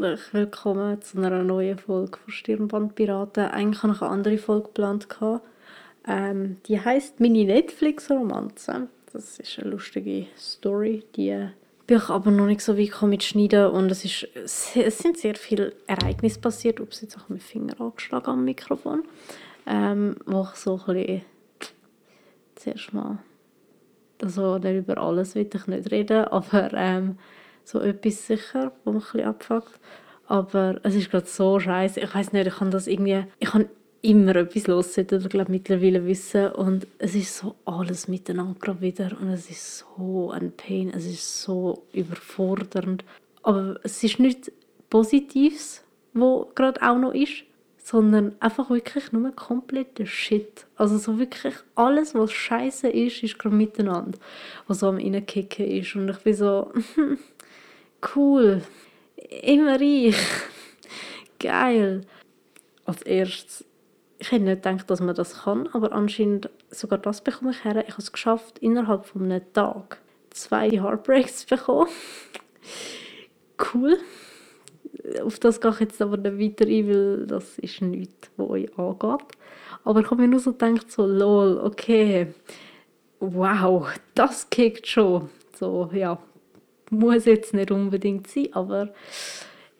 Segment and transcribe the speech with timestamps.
[0.00, 3.46] herzlich willkommen zu einer neuen Folge von Stirnbandpiraten.
[3.46, 5.08] Eigentlich hatte ich eine andere Folge geplant.
[6.06, 8.86] Ähm, die heißt Mini Netflix-Romanze.
[9.12, 11.48] Das ist eine lustige Story, die
[11.88, 15.34] bin ich aber noch nicht so weit mit Schneiden und es, ist, es sind sehr
[15.34, 16.78] viele Ereignisse passiert.
[16.78, 19.02] Ups, jetzt habe ich meinen Finger angeschlagen am Mikrofon.
[19.66, 21.22] Ähm, wo ich so ein bisschen
[22.54, 23.18] zuerst mal
[24.22, 27.18] also über alles will ich nicht reden, aber ähm,
[27.68, 29.78] so etwas sicher, wo mich ein abfuckt.
[30.26, 32.00] Aber es ist gerade so scheiße.
[32.00, 33.68] Ich weiß nicht, ich kann das irgendwie, ich kann
[34.00, 36.52] immer etwas los, sollte ich glaube mittlerweile wissen.
[36.52, 41.06] Und es ist so alles miteinander gerade wieder und es ist so ein Pain, es
[41.06, 43.04] ist so überfordernd.
[43.42, 44.50] Aber es ist nichts
[44.90, 45.82] Positives,
[46.14, 47.44] wo gerade auch noch ist,
[47.82, 50.66] sondern einfach wirklich nur kompletter Shit.
[50.76, 54.18] Also so wirklich alles, was scheiße ist, ist gerade miteinander,
[54.66, 55.96] was so am Innenkicken ist.
[55.96, 56.70] Und ich bin so,
[58.14, 58.62] cool,
[59.16, 60.16] immer ich,
[61.38, 62.02] geil.
[62.84, 63.64] Als erstes,
[64.18, 67.76] ich hätte nicht gedacht, dass man das kann, aber anscheinend sogar das bekomme ich her.
[67.86, 69.98] Ich habe es geschafft, innerhalb von einem Tag
[70.30, 71.88] zwei Heartbreaks zu bekommen.
[73.74, 73.98] cool.
[75.22, 78.78] Auf das gehe ich jetzt aber nicht weiter ein, weil das ist nichts, was euch
[78.78, 79.36] angeht.
[79.84, 82.28] Aber ich habe mir nur so gedacht, so, lol, okay,
[83.20, 85.30] wow, das kickt schon.
[85.54, 86.18] So, ja,
[86.90, 88.92] muss jetzt nicht unbedingt sein, aber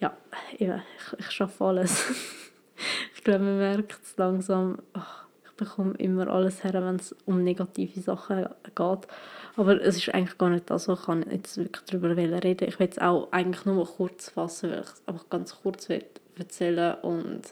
[0.00, 0.16] ja,
[0.58, 2.10] ja ich, ich schaffe alles.
[3.14, 7.42] ich glaube, man merkt es langsam, ach, ich bekomme immer alles her, wenn es um
[7.42, 9.08] negative Sachen geht.
[9.56, 12.88] Aber es ist eigentlich gar nicht das, was ich jetzt wirklich darüber reden Ich will
[12.88, 15.88] es auch eigentlich nur kurz fassen, weil ich es einfach ganz kurz
[16.36, 17.42] erzählen und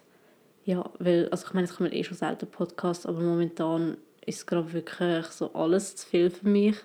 [0.64, 4.72] ja, weil, also ich meine, ich mache eh schon selten Podcast, aber momentan ist gerade
[4.72, 6.76] wirklich so alles zu viel für mich,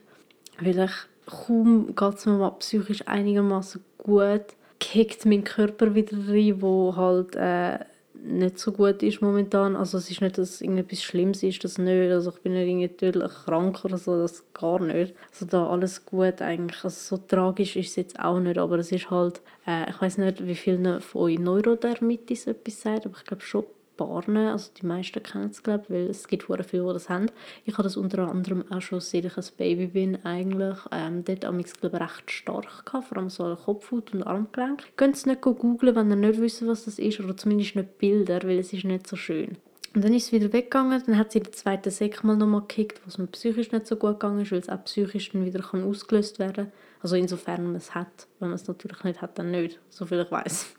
[0.60, 0.92] weil ich
[1.26, 4.46] kaum geht es mir mal psychisch einigermaßen gut,
[4.80, 7.80] kickt mein Körper wieder rein, wo halt äh,
[8.24, 9.76] nicht so gut ist momentan.
[9.76, 12.12] Also es ist nicht, dass irgendetwas Schlimmes ist, das nicht.
[12.12, 15.16] Also ich bin nicht irgendwie krank oder so, das gar nicht.
[15.32, 16.84] Also da alles gut eigentlich.
[16.84, 20.18] Also so tragisch ist es jetzt auch nicht, aber es ist halt, äh, ich weiß
[20.20, 23.66] nicht, wie viele von euch Neurodermitis etwas sagt, aber ich glaube schon
[24.08, 27.28] Barnen, also die meisten kennen es glaube weil es gibt viele, die das haben.
[27.66, 31.46] Ich habe das unter anderem auch schon, seit ich ein Baby bin, eigentlich ähm, dort
[31.46, 34.84] am glaube recht stark gehabt, vor allem so Kopfhaut und Armgelenk.
[34.96, 38.42] Könnt es nicht googeln, wenn ihr nicht wisst, was das ist, oder zumindest nicht Bilder,
[38.44, 39.58] weil es ist nicht so schön.
[39.94, 43.02] Und dann ist es wieder weggegangen, dann hat sie den zweiten Sek mal nochmal gekickt,
[43.06, 45.84] was mir psychisch nicht so gut gegangen ist, weil es auch psychisch dann wieder kann
[45.84, 46.72] ausgelöst werden kann.
[47.02, 48.28] Also insofern man es hat.
[48.40, 50.74] Wenn man es natürlich nicht hat, dann nicht, so viel ich weiß.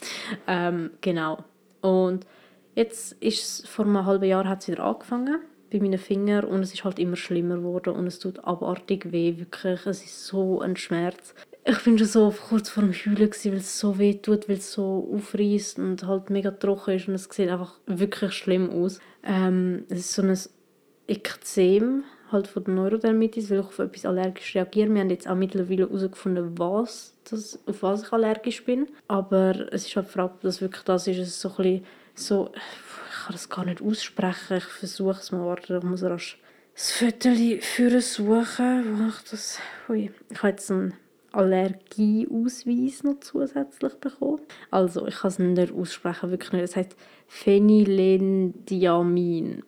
[0.47, 1.44] ähm, genau.
[1.83, 2.27] Und
[2.75, 5.41] Jetzt ist es, vor einem halben Jahr hat es wieder angefangen
[5.71, 9.38] bei meinen Fingern und es ist halt immer schlimmer geworden und es tut abartig weh,
[9.38, 9.87] wirklich.
[9.87, 11.34] Es ist so ein Schmerz.
[11.65, 14.72] Ich bin schon so kurz vor dem Heulen, weil es so weh tut, weil es
[14.72, 19.00] so aufreißt und halt mega trocken ist und es sieht einfach wirklich schlimm aus.
[19.22, 20.39] Ähm, es ist so ein
[21.06, 24.93] Ekzem halt von der Neurodermitis, weil ich auf etwas allergisch reagiere.
[24.93, 28.89] Wir haben jetzt auch mittlerweile herausgefunden, was das, auf was ich allergisch bin.
[29.06, 31.19] Aber es ist halt die Frage, ob das wirklich das ist.
[31.19, 35.46] Es so ein bisschen so, ich kann das gar nicht aussprechen, ich versuche es mal,
[35.46, 36.38] warte, ich muss rasch
[36.74, 39.58] das Viertel für suchen, wo ich das,
[39.88, 40.94] ui, ich habe jetzt einen
[41.32, 44.40] Allergieausweis noch zusätzlich bekommen.
[44.70, 46.62] Also, ich kann es nicht aussprechen, wirklich nicht.
[46.62, 46.94] Es heißt
[47.26, 49.62] Phenylendiamin.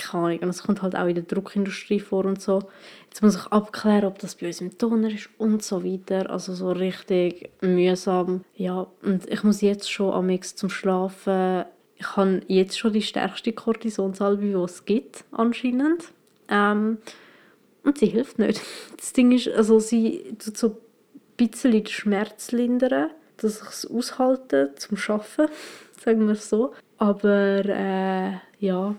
[0.00, 0.38] Keine Ahnung.
[0.40, 2.62] Und es kommt halt auch in der Druckindustrie vor und so.
[3.08, 6.30] Jetzt muss ich abklären, ob das bei uns im Toner ist und so weiter.
[6.30, 8.42] Also so richtig mühsam.
[8.56, 11.64] Ja, und ich muss jetzt schon am zum Schlafen.
[11.96, 16.12] Ich habe jetzt schon die stärkste Kortisonsalbe, die es gibt, anscheinend.
[16.48, 16.96] Ähm,
[17.84, 18.60] und sie hilft nicht.
[18.96, 20.76] Das Ding ist, also sie tut so ein
[21.36, 25.52] bisschen den Schmerz lindern, dass ich es aushalte zum Arbeiten,
[26.02, 26.72] sagen wir es so.
[26.96, 28.94] Aber äh, ja,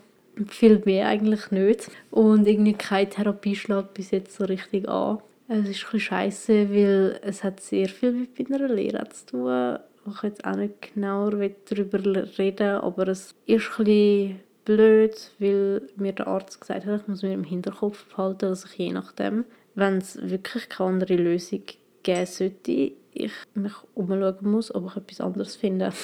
[0.47, 1.90] viel mehr eigentlich nicht.
[2.09, 5.20] Und irgendwie keine Therapie schlägt bis jetzt so richtig an.
[5.47, 9.79] Es ist ein scheiße, weil es hat sehr viel mit meiner Lehre zu tun.
[10.16, 11.32] Ich jetzt auch nicht genauer
[11.70, 11.99] darüber
[12.38, 17.34] reden aber es ist ein blöd, weil mir der Arzt gesagt hat, ich muss mir
[17.34, 19.46] im Hinterkopf behalten, dass ich je nachdem,
[19.76, 21.64] wenn es wirklich keine andere Lösung
[22.03, 25.91] geben sollte, ich mich umschauen muss, ob ich etwas anderes finde.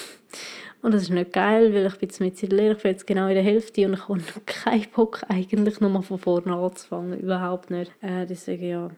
[0.81, 3.07] Und das ist nicht geil, weil ich bin jetzt mit der Lehre, ich bin jetzt
[3.07, 7.71] genau in der Hälfte und ich habe keinen Bock eigentlich nochmal von vorne anzufangen, überhaupt
[7.71, 7.91] nicht.
[8.01, 8.91] Äh, deswegen ja,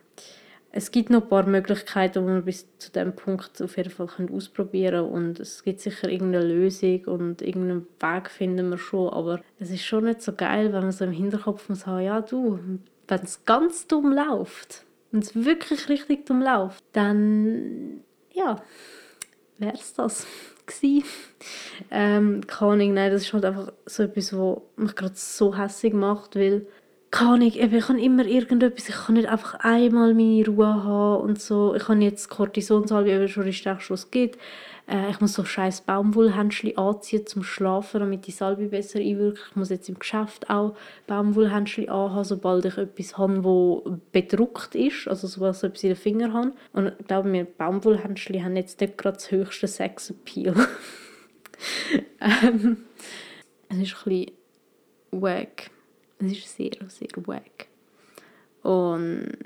[0.71, 4.07] es gibt noch ein paar Möglichkeiten, die wir bis zu diesem Punkt auf jeden Fall
[4.31, 5.09] ausprobieren können.
[5.09, 9.83] Und es gibt sicher irgendeine Lösung und irgendeinen Weg finden wir schon, aber es ist
[9.83, 12.59] schon nicht so geil, wenn man so im Hinterkopf muss haben, ja du,
[13.07, 18.01] wenn es ganz dumm läuft, wenn es wirklich richtig dumm läuft, dann
[18.31, 18.61] ja,
[19.59, 20.25] wäre es das
[20.65, 21.03] gewesen.
[21.91, 25.93] Ähm, keine Ahnung, nein, das ist halt einfach so etwas, was mich gerade so hässlich
[25.93, 26.67] macht, weil
[27.11, 31.41] keine eben, ich kann immer irgendetwas, ich kann nicht einfach einmal meine Ruhe haben und
[31.41, 31.73] so.
[31.75, 34.37] Ich habe jetzt Cortisonsalbe, eben schon stärkste, was es gibt.
[35.11, 39.39] Ich muss so scheiß Baumwollhändchen anziehen zum Schlafen, damit die Salbe besser einwirkt.
[39.51, 40.75] Ich muss jetzt im Geschäft auch
[41.05, 45.95] Baumwollhändchen anhaben, sobald ich etwas habe, wo bedruckt ist, also sobald ich etwas in den
[45.95, 46.53] Finger habe.
[46.73, 50.55] Und ich glaube mir, Baumwollhändchen haben jetzt nicht gerade das höchste Sexappeal.
[52.19, 52.77] ähm,
[53.69, 54.31] es ist ein bisschen
[55.11, 55.69] wack.
[56.19, 57.67] Es ist sehr, sehr wack.
[58.61, 59.37] Und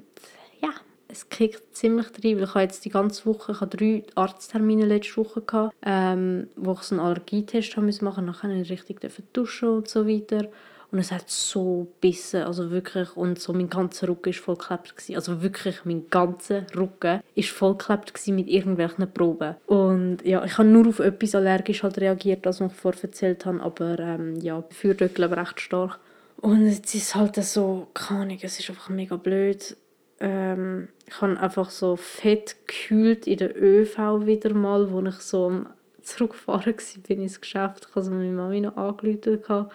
[0.59, 0.69] ja,
[1.07, 4.85] es kriegt ziemlich rein, weil ich habe jetzt die ganze Woche, ich hatte drei Arzttermine
[4.85, 8.99] letzte Woche, gehabt, ähm, wo ich so einen Allergietest haben musste machen, ich richtig
[9.33, 10.49] duschen und so weiter.
[10.91, 15.15] Und es hat so bissen, also wirklich, und so mein ganzer Rücken war vollgeklebt.
[15.15, 19.55] Also wirklich, mein ganzer Rücken war vollgeklebt mit irgendwelchen Proben.
[19.65, 23.61] Und ja, ich habe nur auf etwas allergisch halt reagiert, das ich vorher erzählt habe,
[23.61, 24.63] aber ähm, ja,
[25.15, 25.99] glaube recht stark.
[26.43, 29.77] Und es ist halt so, keine Ahnung, es ist einfach mega blöd.
[30.19, 35.45] Ähm, ich habe einfach so fett gekühlt in der ÖV wieder mal, wo ich so
[35.47, 35.69] am
[36.01, 37.87] Zurückfahren war, ins Geschäft.
[37.87, 39.67] Ich habe meine Mami noch angerufen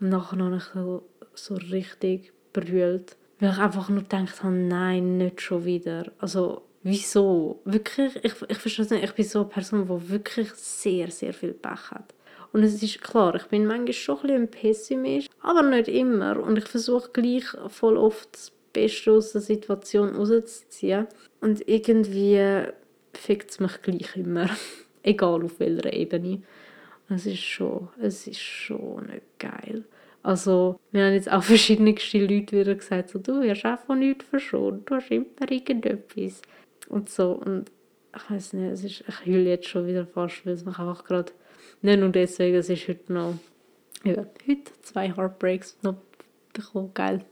[0.00, 1.02] und nachher habe ich so,
[1.34, 3.18] so richtig brüllt.
[3.38, 6.10] Weil ich einfach nur gedacht habe, nein, nicht schon wieder.
[6.20, 7.60] Also, wieso?
[7.66, 9.04] Wirklich, ich, ich verstehe nicht.
[9.04, 12.14] Ich bin so eine Person, die wirklich sehr, sehr viel Pech hat.
[12.54, 16.38] Und es ist klar, ich bin manchmal schon ein bisschen Pessimist, aber nicht immer.
[16.38, 21.08] Und ich versuche gleich voll oft das Beste aus der Situation rauszuziehen.
[21.40, 22.62] Und irgendwie
[23.12, 24.48] fickt es mich gleich immer.
[25.02, 26.42] Egal auf welcher Ebene.
[27.08, 29.82] Es ist schon, es ist schon nicht geil.
[30.22, 34.26] Also, wir haben jetzt auch verschiedene Leute wieder gesagt, so, du wirst auch von nichts
[34.26, 36.40] verschont, du hast immer irgendetwas.
[36.88, 37.72] Und so, und
[38.14, 41.04] ich weiß nicht, es ist, ich heule jetzt schon wieder fast, weil es mich einfach
[41.04, 41.32] gerade,
[41.84, 43.34] nicht nur deswegen, es ist heute noch,
[44.04, 45.96] ja, heute zwei Heartbreaks noch
[46.54, 46.92] bekommen.
[46.94, 47.24] Geil.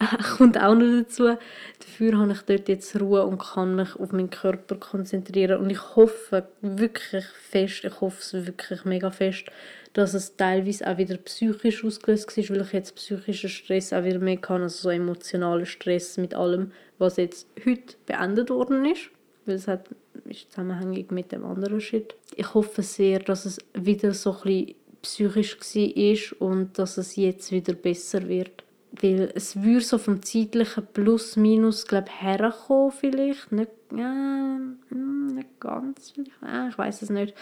[0.36, 1.36] Kommt auch noch dazu.
[1.78, 5.60] Dafür habe ich dort jetzt Ruhe und kann mich auf meinen Körper konzentrieren.
[5.60, 9.44] Und ich hoffe wirklich fest, ich hoffe es wirklich mega fest,
[9.92, 14.18] dass es teilweise auch wieder psychisch ausgelöst war, weil ich jetzt psychischen Stress auch wieder
[14.18, 19.10] mehr kann, also so emotionalen Stress mit allem, was jetzt heute beendet worden ist.
[19.44, 19.88] Weil es hat,
[20.32, 22.14] ist zusammenhängig mit dem anderen Shit.
[22.36, 27.74] Ich hoffe sehr, dass es wieder so ein psychisch war und dass es jetzt wieder
[27.74, 28.64] besser wird.
[29.00, 33.50] Weil es würde so vom zeitlichen Plus, Minus, glaube ich, herkommen vielleicht.
[33.50, 34.94] Nicht, äh,
[35.34, 36.12] nicht ganz,
[36.46, 37.34] äh, ich weiß es nicht.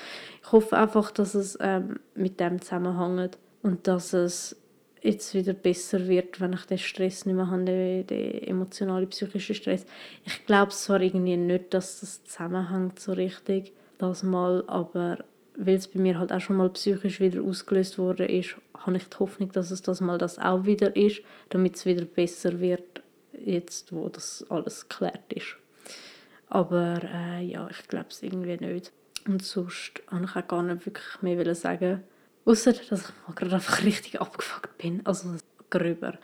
[0.42, 4.59] Ich hoffe einfach, dass es ähm, mit dem zusammenhängt und dass es
[5.02, 9.86] jetzt wieder besser wird, wenn ich den Stress nicht mehr habe, den, emotionalen, psychischen Stress.
[10.24, 15.18] Ich glaube zwar irgendwie nicht, dass das zusammenhängt so richtig, das mal, aber
[15.56, 19.04] weil es bei mir halt auch schon mal psychisch wieder ausgelöst worden ist, habe ich
[19.08, 23.02] die Hoffnung, dass es das mal das auch wieder ist, damit es wieder besser wird,
[23.32, 25.56] jetzt wo das alles geklärt ist.
[26.48, 28.92] Aber äh, ja, ich glaube es irgendwie nicht.
[29.26, 32.02] Und sonst habe ich auch gar nicht wirklich mehr sagen.
[32.44, 35.04] Außer, dass ich gerade einfach richtig abgefuckt bin.
[35.04, 35.34] Also
[35.68, 36.18] gröber.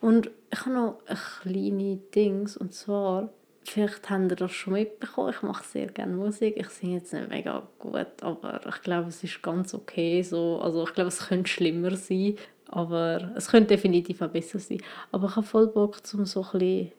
[0.00, 3.30] Und ich habe noch ein kleine Dings, und zwar
[3.64, 5.30] Vielleicht habt ihr das schon mitbekommen.
[5.30, 6.56] Ich mache sehr gerne Musik.
[6.56, 10.60] Ich singe jetzt nicht mega gut, aber ich glaube, es ist ganz okay so.
[10.60, 12.36] Also ich glaube, es könnte schlimmer sein,
[12.68, 14.82] aber es könnte definitiv auch besser sein.
[15.12, 16.92] Aber ich habe voll Bock, um so ein bisschen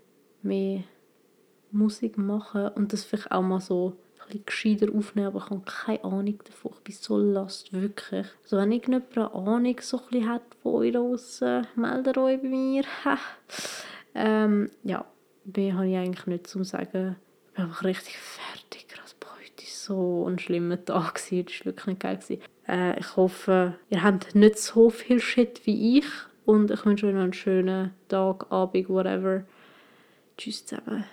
[0.44, 0.84] mehr
[1.72, 3.98] Musik machen und das vielleicht auch mal so
[4.32, 6.72] bisschen gescheiter aufnehmen, aber ich habe keine Ahnung davon.
[6.78, 8.28] Ich bin so last, wirklich.
[8.44, 12.48] Also wenn irgendjemand eine Ahnung so ein bisschen hat von euch draussen, meldet euch bei
[12.48, 12.84] mir.
[14.16, 15.06] ähm, ja,
[15.46, 17.18] mehr habe ich eigentlich nicht zu sagen.
[17.50, 18.88] Ich bin einfach richtig fertig.
[19.02, 21.18] Also, boah, heute war so ein schlimmer Tag.
[21.18, 22.20] Es war wirklich nicht geil.
[22.68, 26.08] Äh, ich hoffe, ihr habt nicht so viel Shit wie ich.
[26.46, 29.44] Und ich wünsche euch noch einen schönen Tag, Abend, whatever.
[30.38, 31.06] Tschüss zusammen.